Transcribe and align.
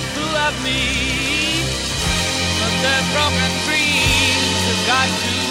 they're 0.00 0.10
full 0.14 0.36
of 0.36 0.54
me. 0.62 1.64
But 2.60 2.74
their 2.82 3.02
broken 3.12 3.52
dreams 3.66 4.60
have 4.70 4.86
got 4.86 5.08
to 5.08 5.47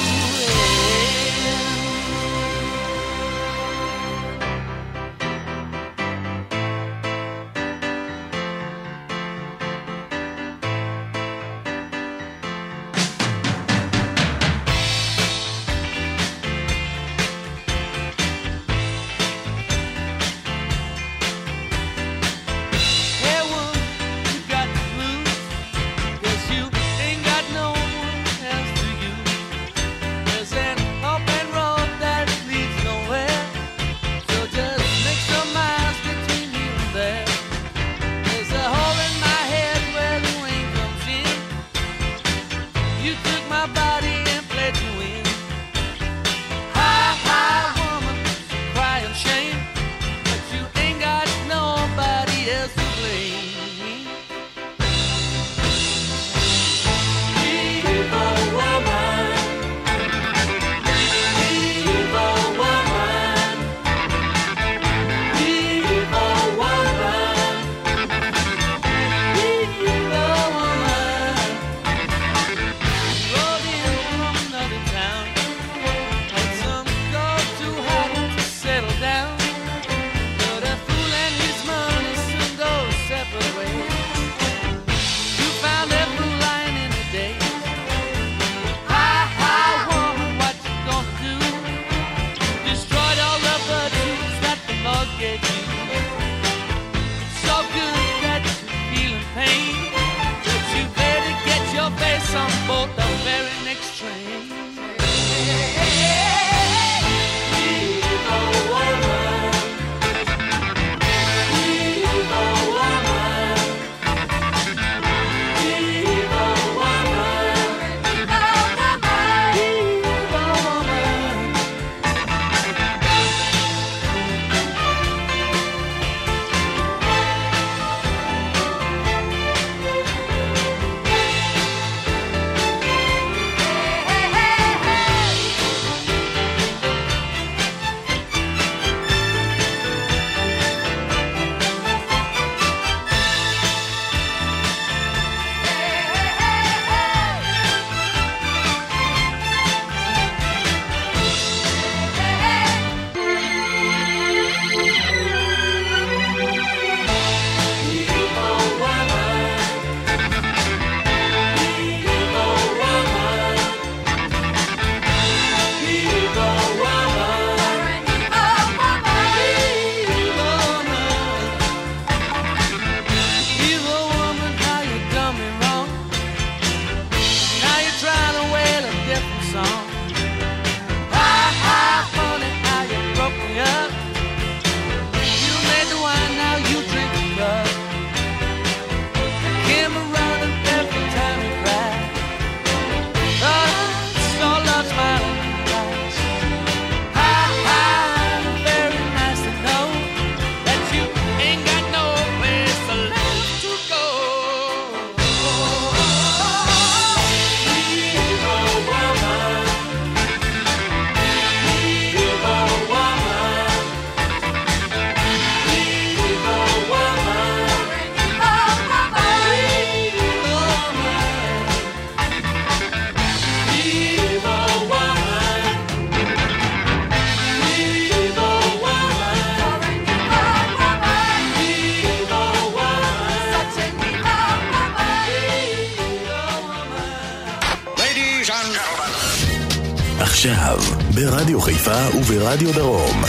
וברדיו 242.17 242.73
דרום. 242.73 243.22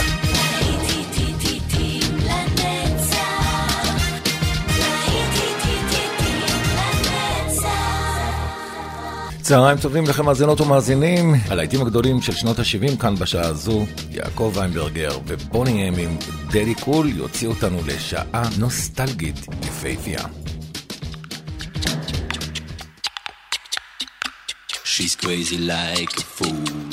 צהריים 9.41 9.77
טובים 9.77 10.03
לכם 10.03 10.25
מאזינות 10.25 10.61
ומאזינים, 10.61 11.35
הלהיטים 11.49 11.81
הגדולים 11.81 12.21
של 12.21 12.33
שנות 12.33 12.59
ה-70 12.59 13.01
כאן 13.01 13.15
בשעה 13.15 13.45
הזו, 13.47 13.85
יעקב 14.09 14.51
ויינברגר 14.55 15.17
ובוני 15.27 15.89
אם 15.89 15.93
עם 15.95 16.17
דדי 16.47 16.75
קול 16.75 17.09
יוציאו 17.09 17.51
אותנו 17.51 17.77
לשעה 17.85 18.43
נוסטלגית 18.59 19.45
יפהפייה. 19.63 20.23
She's 24.83 25.15
crazy 25.15 25.57
like 25.57 26.13
a 26.17 26.25
fool 26.35 26.89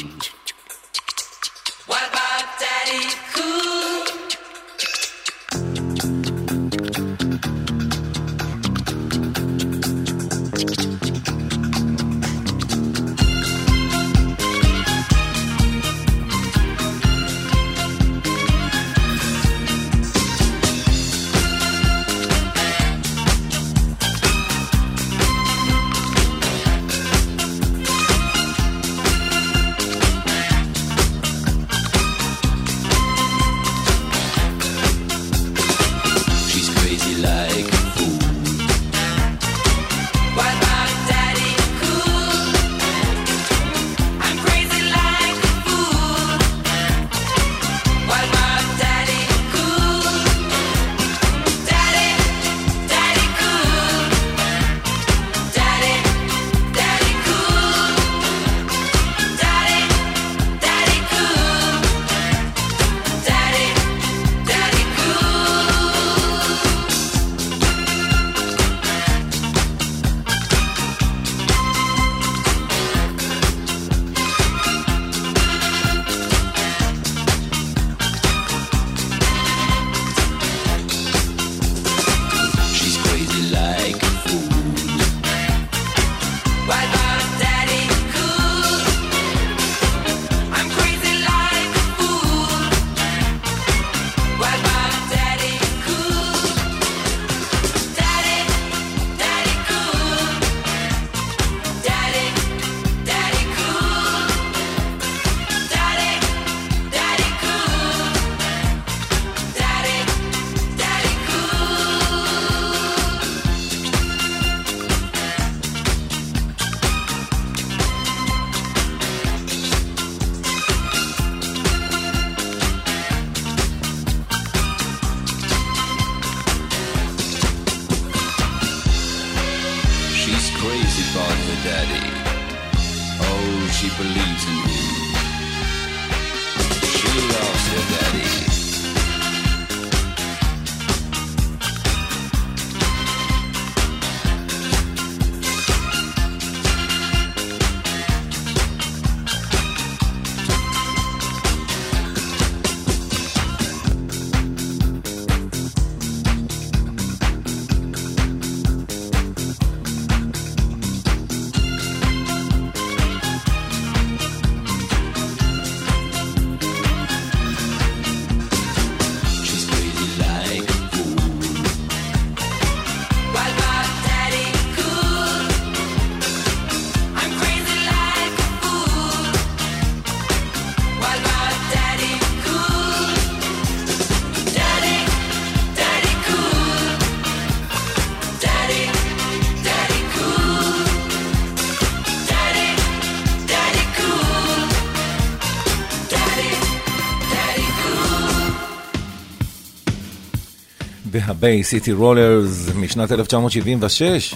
והביי 201.25 201.63
סיטי 201.63 201.91
רולרס 201.91 202.69
משנת 202.75 203.11
1976 203.11 204.35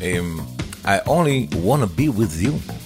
עם 0.00 0.38
I 0.84 1.00
only 1.06 1.48
wanna 1.54 1.88
be 1.98 2.08
with 2.08 2.42
you. 2.42 2.77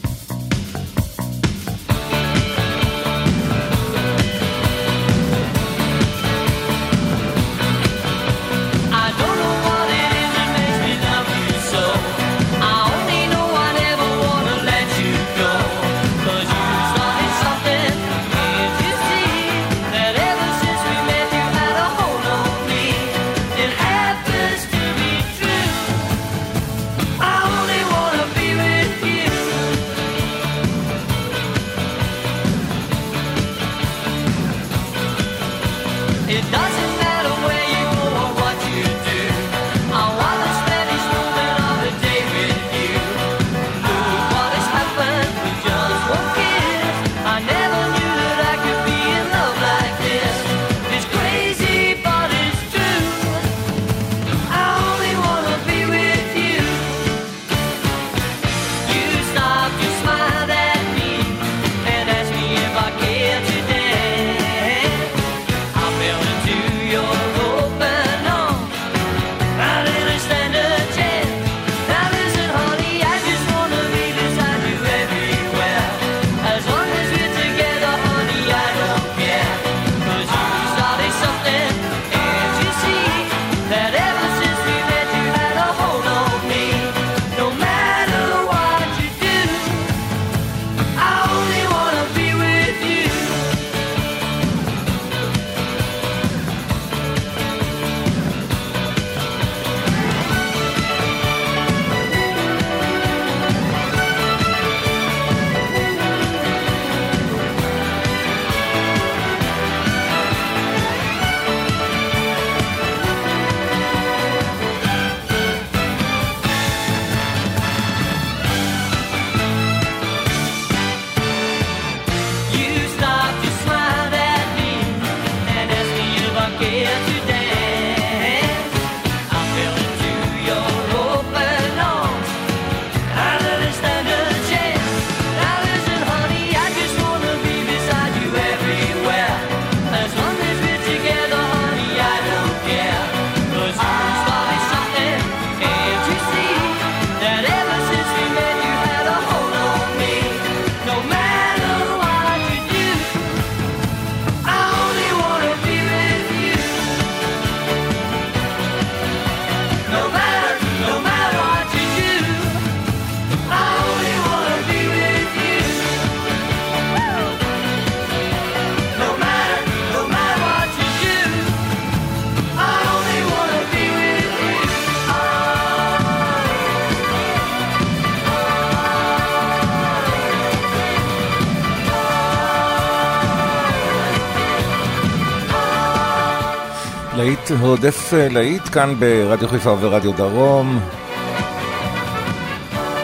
להיט 187.24 187.52
רודף 187.62 188.14
אה, 188.14 188.28
להיט 188.30 188.62
כאן 188.72 188.96
ברדיו 189.00 189.48
חיפה 189.48 189.76
ורדיו 189.80 190.12
דרום. 190.12 190.80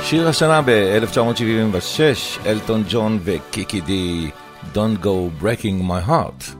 שיר 0.01 0.27
השנה 0.27 0.61
ב-1976, 0.65 2.45
אלטון 2.45 2.83
ג'ון 2.89 3.19
וקיקי 3.23 3.81
די, 3.81 4.29
Don't 4.73 5.03
Go 5.03 5.43
Breaking 5.43 5.89
My 5.89 6.09
Heart. 6.09 6.58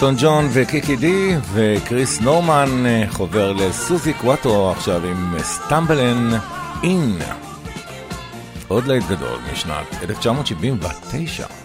אלטון 0.00 0.14
ג'ון 0.18 0.48
וקיקי 0.52 0.96
די, 0.96 1.36
וקריס 1.52 2.20
נורמן 2.20 2.86
אה, 2.86 3.04
חובר 3.10 3.52
לסוזי 3.52 4.12
קוואטו 4.12 4.70
עכשיו 4.70 5.06
עם 5.06 5.34
סטמבלן 5.38 6.30
אין. 6.82 7.18
עוד 8.68 8.86
לעת 8.86 9.02
גדול 9.08 9.38
משנת 9.52 9.86
1979. 10.02 11.59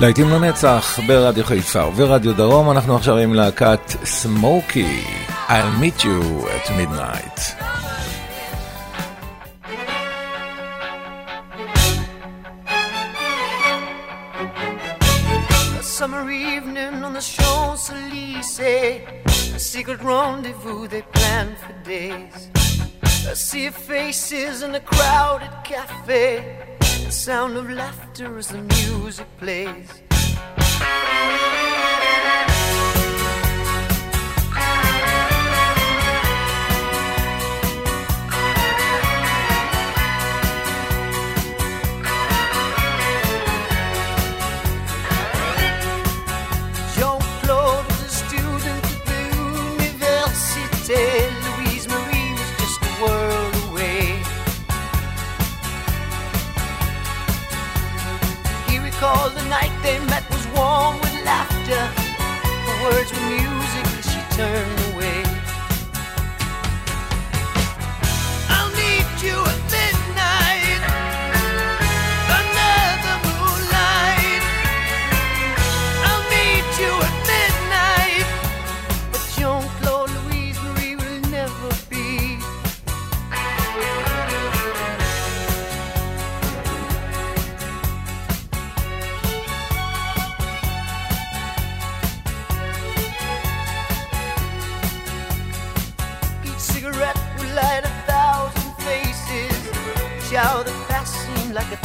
להיטים 0.00 0.28
לנצח 0.28 0.98
ברדיו 1.06 1.44
חיפה 1.44 1.86
וברדיו 1.86 2.36
דרום, 2.36 2.70
אנחנו 2.70 2.96
עכשיו 2.96 3.16
עם 3.16 3.34
להקת 3.34 3.80
סמוקי, 4.04 5.04
I'll 5.48 5.80
meet 5.80 6.04
you 6.04 6.46
at 6.46 6.70
midnight. 6.70 7.40
secret 19.78 20.00
rendezvous 20.02 20.86
they 20.92 21.02
planned 21.16 21.56
for 21.64 21.74
days. 21.84 22.36
I 23.32 23.34
see 23.34 23.68
faces 23.70 24.62
in 24.62 24.74
a 24.80 24.82
crowded 24.92 25.54
cafe. 25.64 26.57
The 27.08 27.12
sound 27.12 27.56
of 27.56 27.70
laughter 27.70 28.36
as 28.36 28.48
the 28.48 28.60
music 28.60 29.26
plays. 29.38 29.88
with 61.00 61.24
laughter, 61.24 61.84
words 62.82 63.10
were 63.12 63.26
music 63.28 63.86
she 64.10 64.36
turned. 64.36 64.77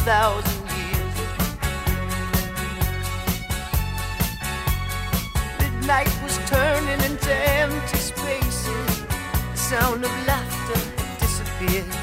thousand 0.06 0.68
years. 0.76 1.16
Midnight 5.60 6.12
was 6.22 6.38
turning 6.50 7.00
into 7.10 7.34
empty 7.34 7.98
spaces. 7.98 9.04
The 9.52 9.56
sound 9.56 10.04
of 10.04 10.12
laughter 10.28 10.82
disappeared. 11.22 12.03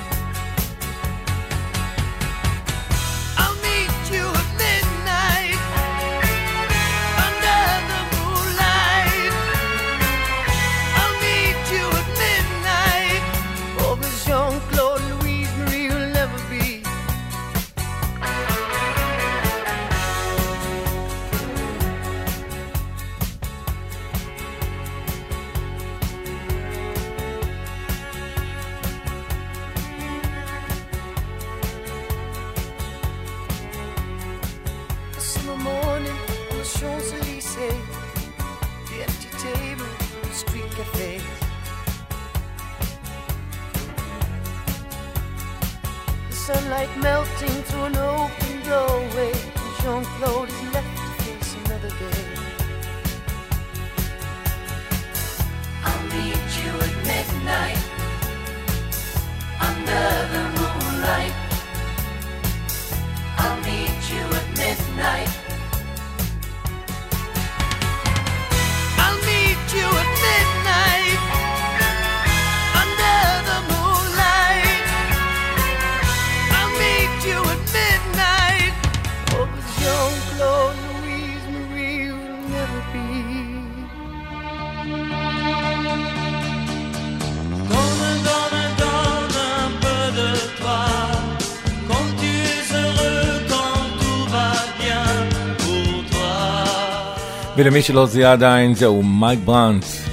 ולמי 97.61 97.83
שלא 97.83 98.07
זיהה 98.07 98.33
עדיין, 98.33 98.75
זהו 98.75 99.03
מייק 99.03 99.41
ברנס 99.45 100.10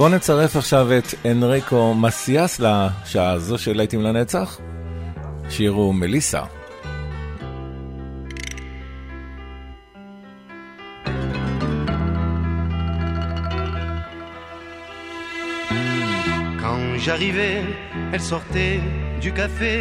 בואו 0.00 0.08
נצרף 0.08 0.56
עכשיו 0.56 0.88
את 0.98 1.26
אנריקו 1.26 1.94
מסיאס 1.94 2.60
לשעה 2.60 3.30
הזו 3.30 3.58
של 3.58 3.76
להיטים 3.76 4.02
לנצח. 4.02 4.58
שירו 5.50 5.92
מליסה. 5.92 6.42
j'arrivais, 17.06 17.60
elle 18.12 18.24
sortait 18.32 18.80
du 19.24 19.30
café. 19.40 19.76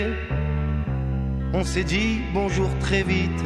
On 1.53 1.63
s'est 1.71 1.87
dit 1.95 2.11
bonjour 2.33 2.69
très 2.85 3.03
vite. 3.03 3.45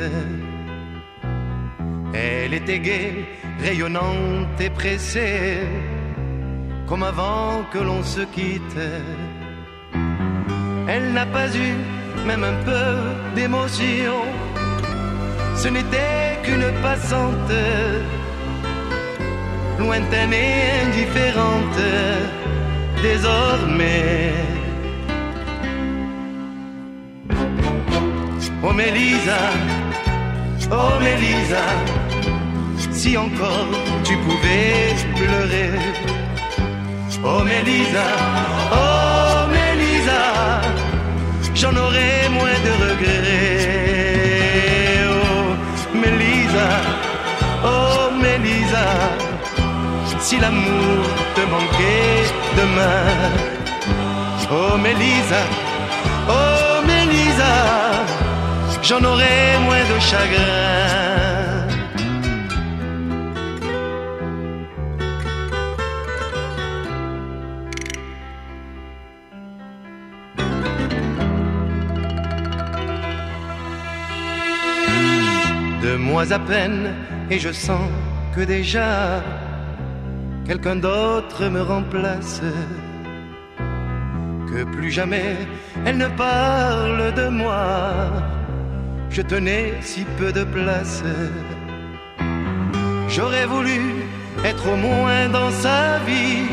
Elle 2.14 2.54
était 2.54 2.80
gaie, 2.88 3.14
rayonnante 3.66 4.60
et 4.66 4.72
pressée 4.80 5.93
comme 6.94 7.02
avant 7.02 7.64
que 7.72 7.80
l'on 7.80 8.04
se 8.04 8.22
quitte. 8.36 8.80
Elle 10.88 11.12
n'a 11.12 11.26
pas 11.26 11.50
eu 11.66 11.74
même 12.28 12.44
un 12.44 12.58
peu 12.70 12.86
d'émotion, 13.34 14.20
ce 15.56 15.70
n'était 15.70 16.38
qu'une 16.44 16.70
passante, 16.84 17.56
lointaine 19.80 20.34
et 20.34 20.54
indifférente, 20.86 21.84
désormais. 23.02 24.34
Oh 28.64 28.72
Mélisa, 28.72 29.42
oh 30.72 30.94
Mélisa, 31.06 31.66
si 32.92 33.18
encore 33.18 33.74
tu 34.04 34.16
pouvais 34.26 34.94
pleurer. 35.16 36.23
Oh 37.26 37.42
Mélisa, 37.44 38.08
oh 38.72 39.48
Mélisa, 39.56 40.22
j'en 41.56 41.74
aurais 41.76 42.28
moins 42.30 42.60
de 42.68 42.72
regrets. 42.86 44.24
Oh 45.10 45.96
Mélisa, 45.96 46.70
oh 47.64 48.12
Mélisa, 48.22 48.88
si 50.20 50.38
l'amour 50.38 51.06
te 51.36 51.42
manquait 51.54 52.26
demain. 52.58 53.08
Oh 54.52 54.78
Mélisa, 54.78 55.44
oh 56.28 56.86
Mélisa, 56.86 57.54
j'en 58.82 59.02
aurais 59.02 59.60
moins 59.66 59.86
de 59.92 59.98
chagrin. 60.00 61.43
Deux 75.94 76.00
mois 76.00 76.34
à 76.34 76.40
peine 76.40 76.92
et 77.30 77.38
je 77.38 77.52
sens 77.52 77.88
que 78.36 78.42
déjà 78.42 79.22
quelqu'un 80.44 80.78
d'autre 80.78 81.48
me 81.50 81.62
remplace. 81.62 82.42
Que 84.50 84.64
plus 84.64 84.90
jamais 84.90 85.38
elle 85.86 86.00
ne 86.00 86.08
parle 86.08 87.14
de 87.14 87.28
moi. 87.28 87.92
Je 89.12 89.22
tenais 89.22 89.76
si 89.82 90.04
peu 90.18 90.32
de 90.32 90.44
place. 90.44 91.04
J'aurais 93.08 93.46
voulu 93.46 93.80
être 94.44 94.66
au 94.74 94.76
moins 94.76 95.30
dans 95.30 95.52
sa 95.52 96.00
vie, 96.08 96.50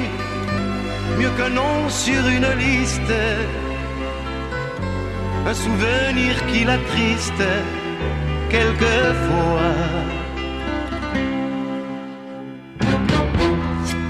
mieux 1.18 1.33
qu'un 1.38 1.55
nom 1.62 1.88
sur 1.88 2.22
une 2.37 2.50
liste, 2.66 3.14
un 5.46 5.55
souvenir 5.55 6.33
qui 6.48 6.64
l'attriste 6.64 7.42
quelquefois. 8.50 9.74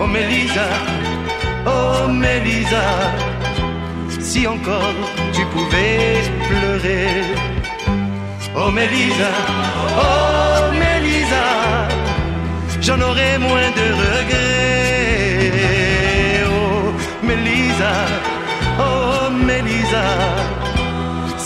Oh 0.00 0.06
Mélisa, 0.06 0.68
oh 1.66 2.08
Mélisa, 2.08 2.86
si 4.18 4.46
encore 4.46 5.00
tu 5.32 5.42
pouvais 5.52 6.22
pleurer. 6.48 7.08
Oh 8.56 8.70
Mélisa, 8.70 9.32
oh 10.04 10.72
Mélisa, 10.82 11.46
j'en 12.80 13.00
aurais 13.00 13.38
moins 13.38 13.70
de 13.80 13.86
regrets. 14.02 14.89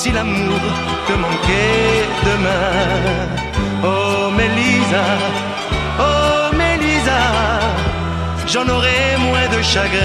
Si 0.04 0.12
l'amour 0.12 0.60
te 1.08 1.14
manquait 1.24 2.04
demain. 2.28 2.68
Oh 3.90 4.30
Mélisa, 4.38 5.06
oh 6.08 6.54
Mélisa, 6.60 7.22
j'en 8.52 8.66
aurais 8.74 9.16
moins 9.26 9.48
de 9.54 9.60
chagrin. 9.72 10.04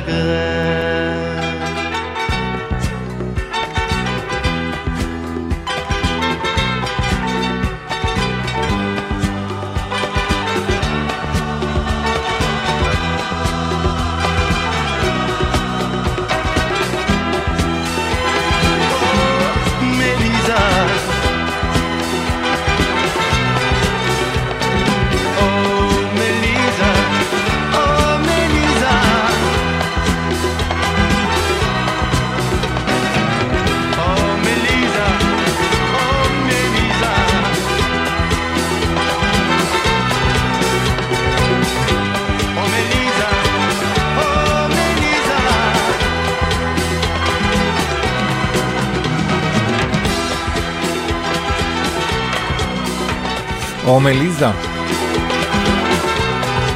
או 54.02 54.04
מליזה. 54.04 54.46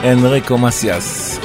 אנריקו 0.05 0.59
מסיאס. 0.59 1.41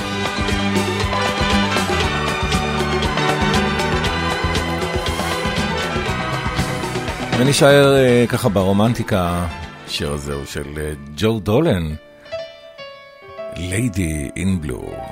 ונשאר 7.38 7.96
אה, 7.96 8.26
ככה 8.30 8.50
ברומנטיקה, 8.50 9.48
השיר 9.88 10.12
הזה 10.12 10.34
הוא 10.34 10.46
של 10.46 10.78
אה, 10.78 10.92
ג'ו 11.18 11.40
דולן, 11.40 11.96
ליידי 13.58 14.30
אין 14.36 14.62
בלו. 14.62 15.11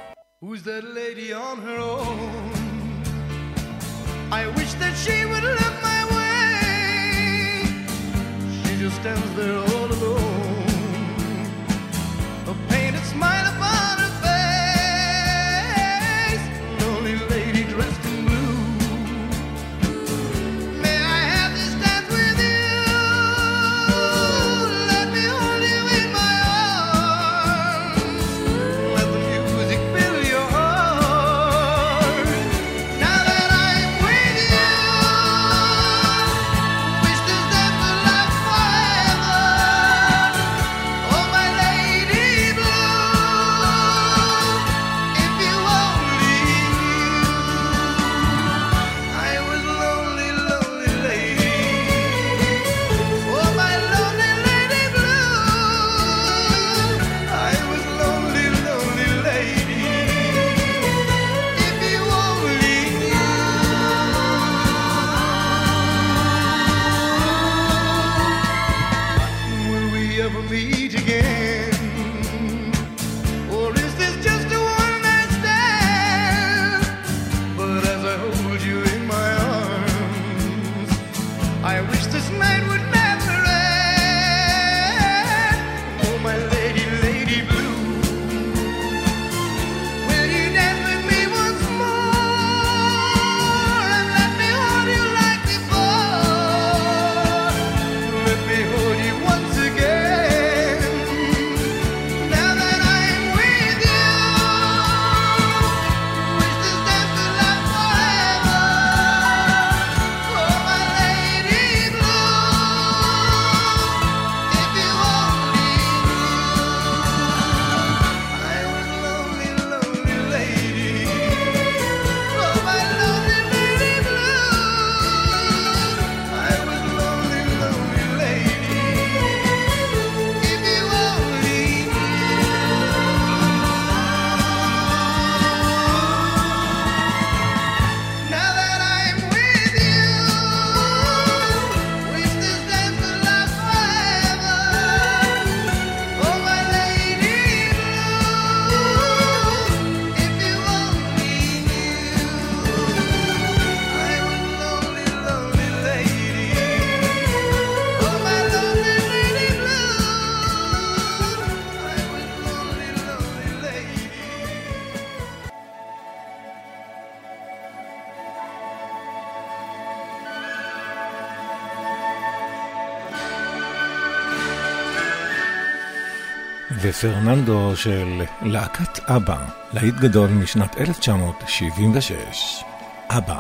פרננדו 177.02 177.76
של 177.76 178.22
להקת 178.42 179.10
אבא, 179.10 179.38
להיט 179.74 179.96
גדול 179.96 180.30
משנת 180.30 180.78
1976. 180.78 182.64
אבא. 183.10 183.40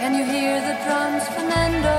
Can 0.00 0.12
you 0.18 0.24
hear 0.32 0.56
the 0.68 0.76
drums, 0.84 1.24
Fernando? 1.34 1.96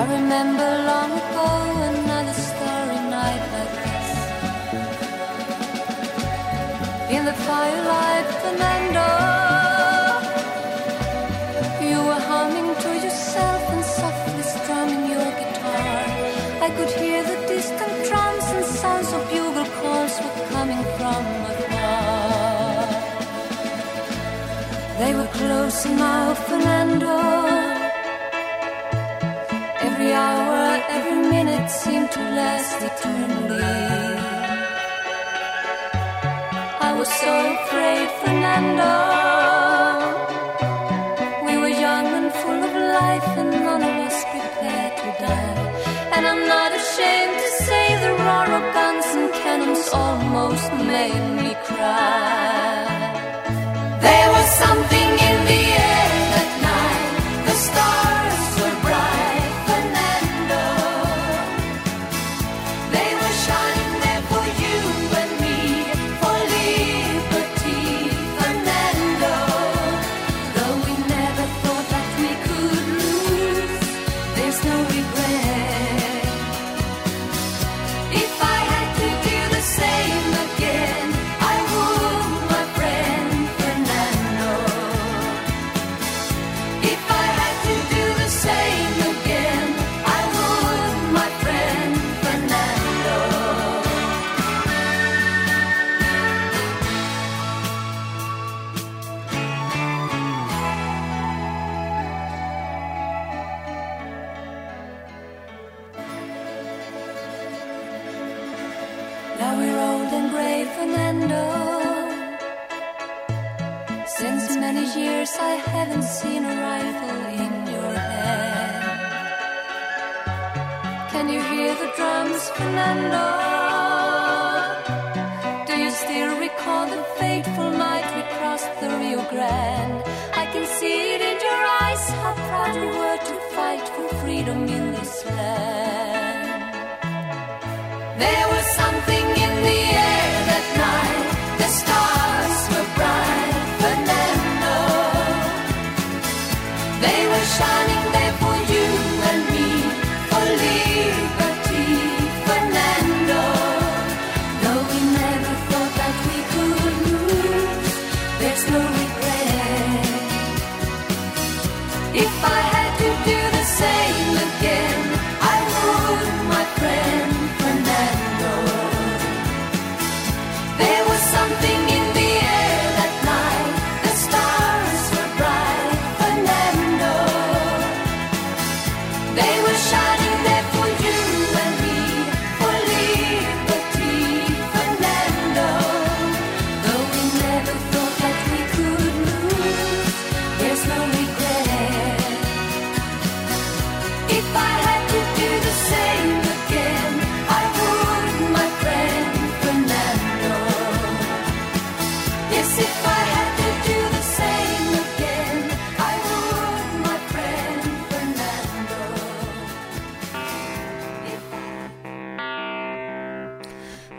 I 0.00 0.02
remember 0.16 0.68
long 0.90 1.12
ago 1.22 1.48
another 1.92 2.36
starry 2.48 3.00
night 3.16 3.44
like 3.54 3.74
this. 3.84 4.08
In 7.14 7.22
the 7.28 7.36
firelight, 7.46 8.28
Fernando. 8.42 9.27
They 24.98 25.14
were 25.14 25.28
close 25.28 25.86
now, 25.86 26.34
Fernando. 26.34 27.18
Every 29.86 30.12
hour, 30.12 30.82
every 30.96 31.20
minute 31.34 31.70
seemed 31.70 32.10
to 32.10 32.20
last 32.38 32.82
eternally. 32.82 33.62
I 36.88 36.90
was 36.98 37.08
so 37.22 37.32
afraid, 37.56 38.08
Fernando. 38.22 39.37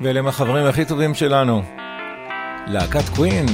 ואלה 0.10 0.20
הם 0.20 0.28
החברים 0.28 0.66
הכי 0.66 0.86
טובים 0.86 1.14
שלנו. 1.16 1.62
להקת 2.68 3.10
קווין. 3.16 3.46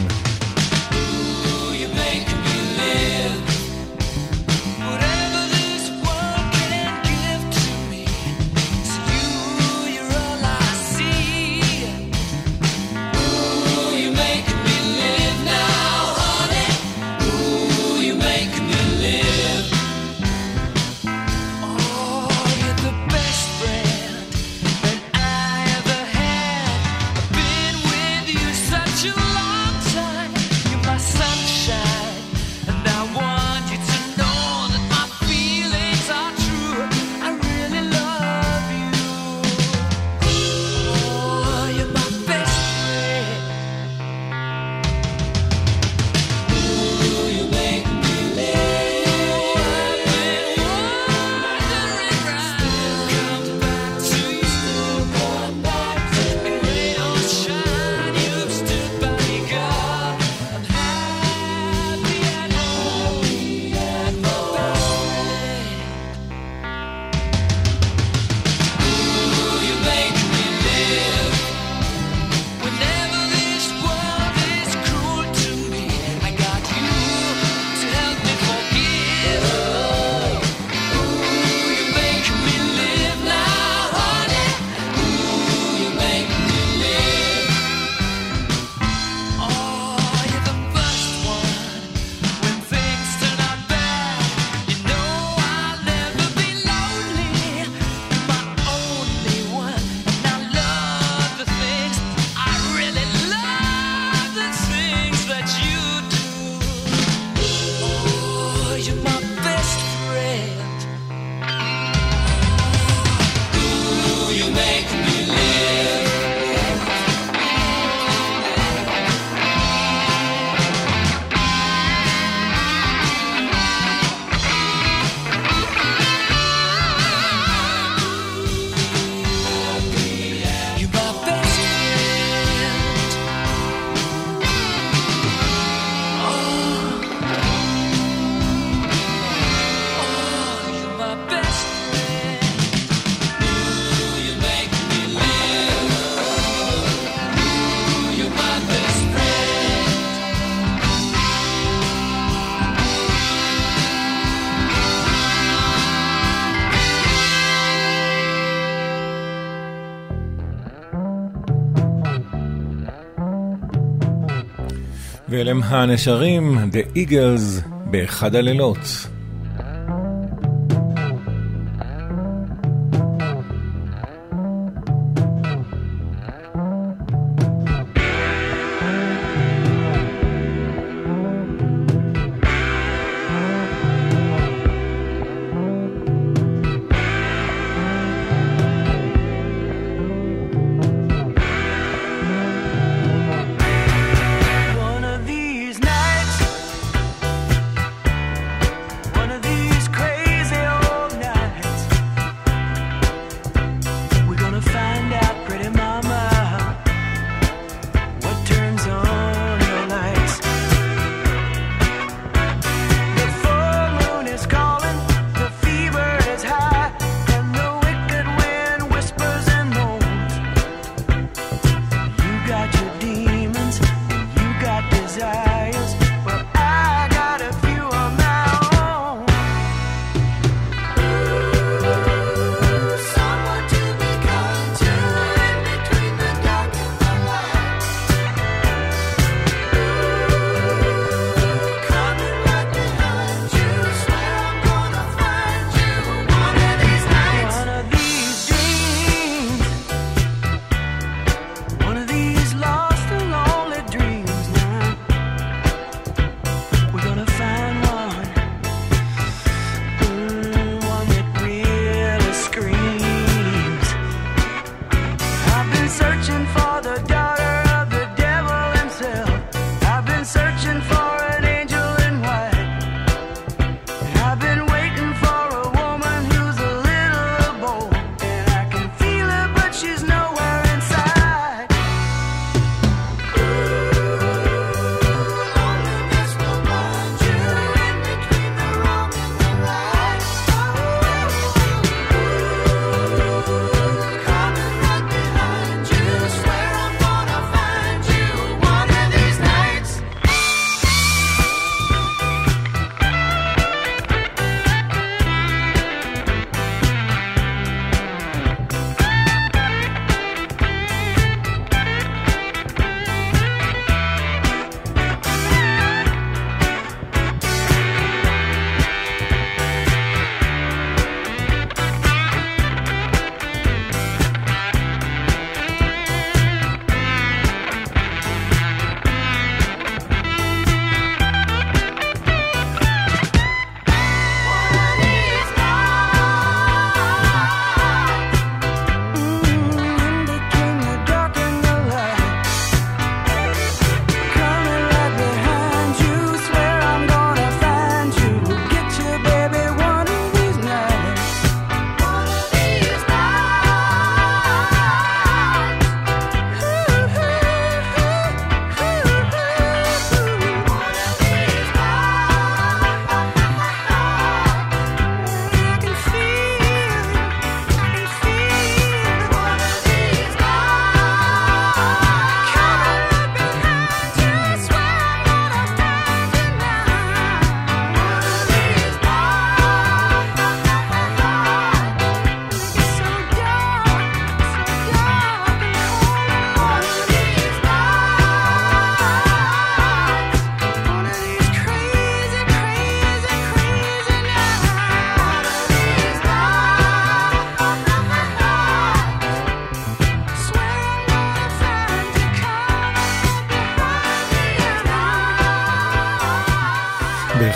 ואלה 165.30 165.51
הם 165.51 165.63
הנשרים, 165.63 166.57
The 166.57 166.97
Eagles, 166.97 167.67
באחד 167.91 168.36
הלילות. 168.36 169.07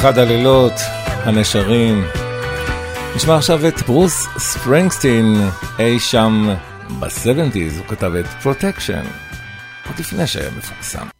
באחד 0.10 0.20
הלילות, 0.20 0.74
הנשרים. 1.07 2.05
נשמע 3.16 3.36
עכשיו 3.36 3.68
את 3.68 3.82
ברוס 3.82 4.28
ספרינגסטין, 4.38 5.36
אי 5.80 5.99
שם 5.99 6.49
ב-70's, 6.99 7.78
הוא 7.78 7.88
כתב 7.88 8.16
את 8.16 8.26
Protection, 8.25 9.03
עוד 9.88 9.99
לפני 9.99 10.28
שהיה 10.28 10.49
מפורסם. 10.57 11.18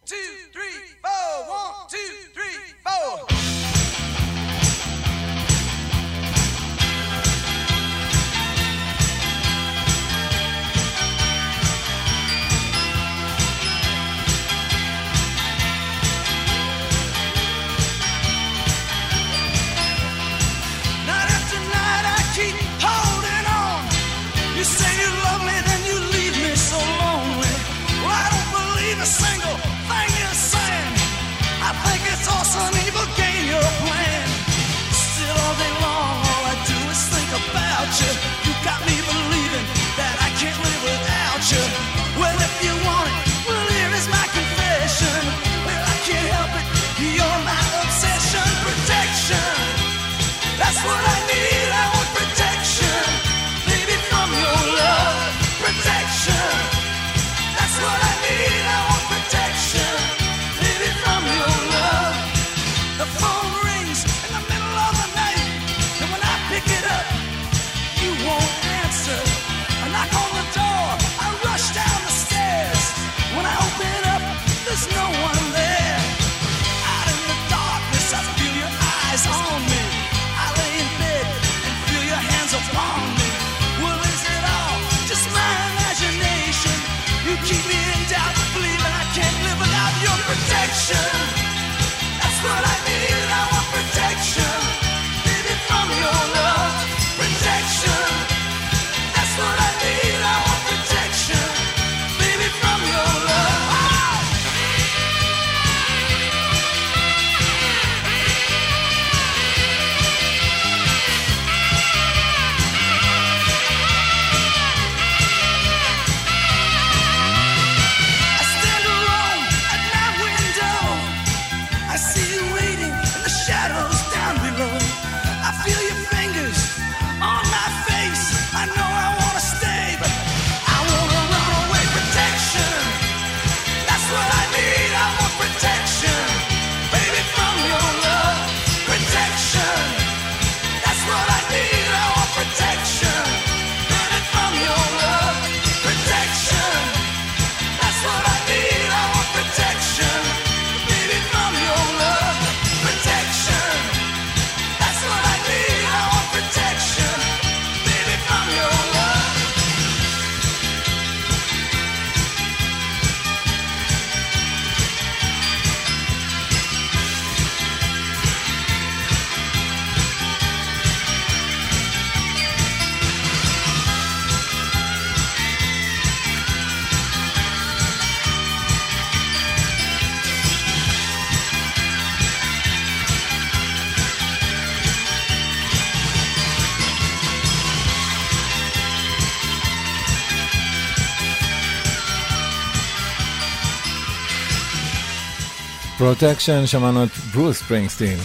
Protection, 196.00 196.66
שמענו 196.66 197.04
את 197.04 197.08
ברוס 197.34 197.58
ספרינגסטין. 197.58 198.18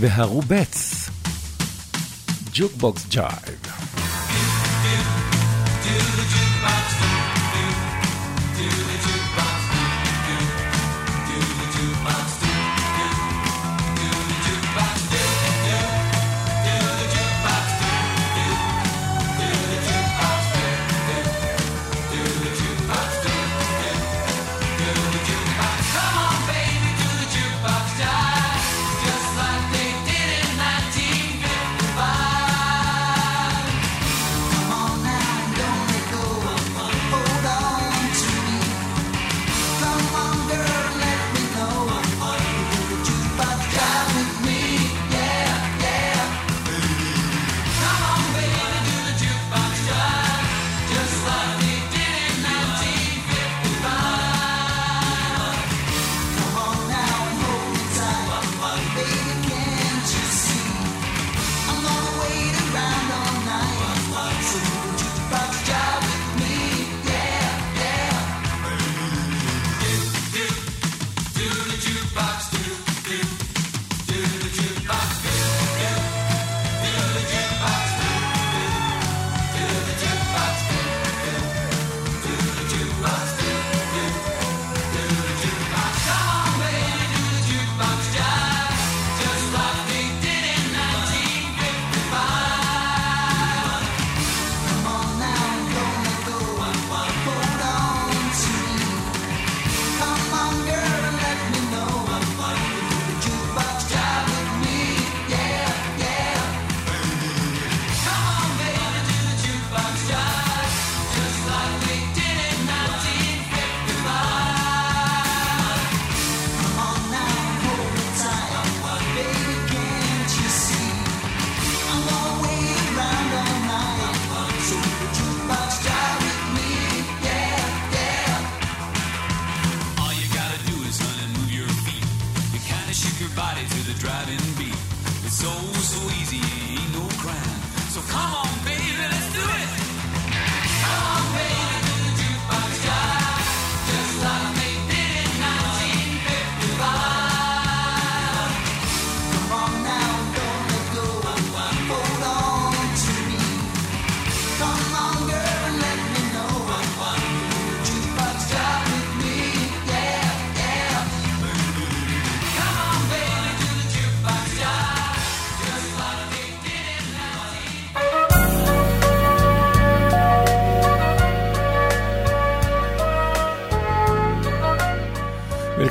והרובטס, 0.00 1.08
Jukebox 2.52 3.06
Jive. 3.08 3.59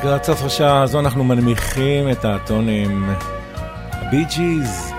לקראת 0.09 0.23
סוף 0.23 0.43
השעה 0.43 0.81
הזו 0.81 0.99
אנחנו 0.99 1.23
מנמיכים 1.23 2.11
את 2.11 2.25
האטונים. 2.25 3.09
בי 4.11 4.25
ג'יז, 4.25 4.93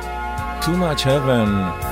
Too 0.60 0.64
Much 0.64 1.04
Heaven. 1.04 1.89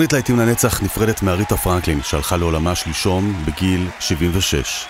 התוכנית 0.00 0.12
להיטים 0.12 0.38
לנצח 0.38 0.82
נפרדת 0.82 1.22
מאריתה 1.22 1.56
פרנקלין, 1.56 2.02
שהלכה 2.02 2.36
לעולמה 2.36 2.74
שלשום 2.74 3.44
בגיל 3.46 3.88
76. 4.00 4.86